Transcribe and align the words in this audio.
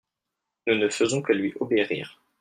nous 0.65 0.73
ne 0.79 0.89
faisons 0.89 1.21
que 1.21 1.31
lui 1.31 1.53
obérir. 1.59 2.19